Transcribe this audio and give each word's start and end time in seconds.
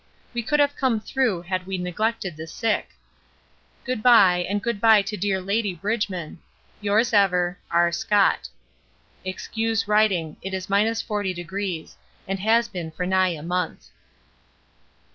We 0.33 0.41
could 0.41 0.59
have 0.59 0.75
come 0.75 0.99
through 0.99 1.43
had 1.43 1.67
we 1.67 1.77
neglected 1.77 2.35
the 2.35 2.47
sick. 2.47 2.89
Good 3.83 4.01
bye, 4.01 4.43
and 4.49 4.59
good 4.59 4.81
bye 4.81 5.03
to 5.03 5.15
dear 5.15 5.39
Lady 5.39 5.75
Bridgeman. 5.75 6.39
Yours 6.81 7.13
ever, 7.13 7.59
R. 7.69 7.91
SCOTT. 7.91 8.49
Excuse 9.23 9.87
writing 9.87 10.37
it 10.41 10.55
is 10.55 10.65
40°, 10.65 11.93
and 12.27 12.39
has 12.39 12.67
been 12.67 12.89
for 12.89 13.05
nigh 13.05 13.29
a 13.37 13.43
month. 13.43 13.89